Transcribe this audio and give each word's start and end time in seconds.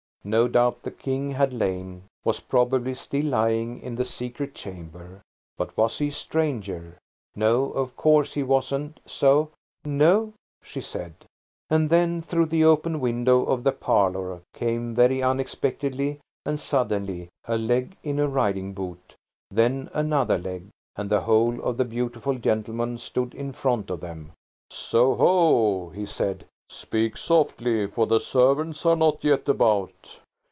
No 0.23 0.47
doubt 0.47 0.83
the 0.83 0.91
King 0.91 1.31
had 1.31 1.51
lain–was 1.51 2.41
probably 2.41 2.93
still 2.93 3.25
lying–in 3.25 3.95
the 3.95 4.05
secret 4.05 4.53
chamber. 4.53 5.23
But 5.57 5.75
was 5.75 5.97
he 5.97 6.09
a 6.09 6.11
stranger? 6.11 6.99
No, 7.35 7.71
of 7.71 7.95
course 7.97 8.35
he 8.35 8.43
wasn't. 8.43 8.99
So– 9.07 9.49
"No," 9.83 10.33
she 10.61 10.79
said. 10.79 11.15
And 11.71 11.89
then 11.89 12.21
through 12.21 12.45
the 12.45 12.63
open 12.63 12.99
window 12.99 13.43
of 13.45 13.63
the 13.63 13.71
parlour 13.71 14.41
came, 14.53 14.93
very 14.93 15.23
unexpectedly 15.23 16.19
and 16.45 16.59
suddenly, 16.59 17.29
a 17.47 17.57
leg 17.57 17.97
in 18.03 18.19
a 18.19 18.27
riding 18.27 18.73
boot, 18.73 19.15
then 19.49 19.89
another 19.91 20.37
leg, 20.37 20.67
and 20.95 21.09
the 21.09 21.21
whole 21.21 21.59
of 21.63 21.77
the 21.77 21.83
beautiful 21.83 22.35
gentleman 22.37 22.99
stood 22.99 23.33
in 23.33 23.53
front 23.53 23.89
of 23.89 24.01
them. 24.01 24.33
"So 24.69 25.15
ho!" 25.15 25.89
he 25.89 26.05
said. 26.05 26.45
"Speak 26.73 27.17
softly, 27.17 27.85
for 27.85 28.07
the 28.07 28.17
servants 28.17 28.85
are 28.85 28.95
not 28.95 29.25
yet 29.25 29.49
about." 29.49 30.19